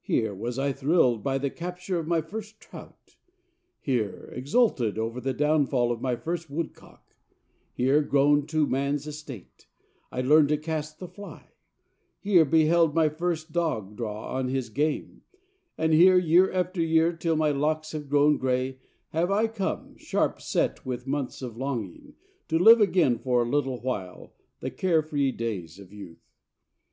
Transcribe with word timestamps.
Here 0.00 0.34
was 0.34 0.58
I 0.58 0.72
thrilled 0.72 1.22
by 1.22 1.38
the 1.38 1.48
capture 1.48 1.96
of 2.00 2.08
my 2.08 2.20
first 2.20 2.58
trout; 2.58 3.14
here 3.80 4.28
exulted 4.32 4.98
over 4.98 5.20
the 5.20 5.32
downfall 5.32 5.92
of 5.92 6.00
my 6.00 6.16
first 6.16 6.50
woodcock; 6.50 7.14
here, 7.72 8.02
grown 8.02 8.44
to 8.48 8.66
man's 8.66 9.06
estate, 9.06 9.68
I 10.10 10.20
learned 10.20 10.48
to 10.48 10.56
cast 10.56 10.98
the 10.98 11.06
fly; 11.06 11.52
here 12.18 12.44
beheld 12.44 12.92
my 12.92 13.08
first 13.08 13.52
dog 13.52 13.94
draw 13.94 14.34
on 14.36 14.48
his 14.48 14.68
game, 14.68 15.22
and 15.78 15.92
here, 15.92 16.18
year 16.18 16.50
after 16.50 16.82
year, 16.82 17.12
till 17.12 17.36
my 17.36 17.52
locks 17.52 17.92
have 17.92 18.08
grown 18.08 18.38
gray, 18.38 18.80
have 19.10 19.30
I 19.30 19.46
come, 19.46 19.96
sharp 19.96 20.40
set 20.42 20.84
with 20.84 21.06
months 21.06 21.40
of 21.40 21.56
longing, 21.56 22.14
to 22.48 22.58
live 22.58 22.80
again 22.80 23.16
for 23.16 23.42
a 23.44 23.48
little 23.48 23.80
while 23.80 24.32
the 24.58 24.72
carefree 24.72 25.30
days 25.30 25.78
of 25.78 25.92
youth. 25.92 26.32